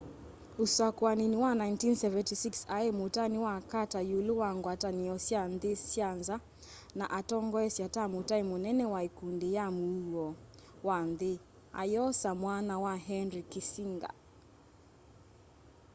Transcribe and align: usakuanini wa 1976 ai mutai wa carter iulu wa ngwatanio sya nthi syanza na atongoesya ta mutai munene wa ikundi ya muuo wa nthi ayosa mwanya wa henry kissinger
usakuanini 0.63 1.35
wa 1.43 1.51
1976 1.55 2.67
ai 2.77 2.91
mutai 2.99 3.37
wa 3.45 3.55
carter 3.71 4.01
iulu 4.09 4.33
wa 4.41 4.49
ngwatanio 4.57 5.15
sya 5.25 5.41
nthi 5.53 5.71
syanza 5.91 6.35
na 6.97 7.05
atongoesya 7.19 7.85
ta 7.95 8.03
mutai 8.13 8.43
munene 8.49 8.85
wa 8.93 8.99
ikundi 9.09 9.47
ya 9.57 9.65
muuo 9.77 10.25
wa 10.87 10.97
nthi 11.09 11.33
ayosa 11.81 12.29
mwanya 12.41 12.75
wa 12.85 12.93
henry 13.07 13.41
kissinger 13.51 14.13